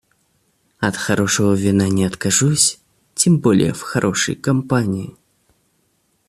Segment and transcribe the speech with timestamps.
[0.79, 2.81] От хорошего вина не откажусь,
[3.13, 5.15] тем более в хорошей компании.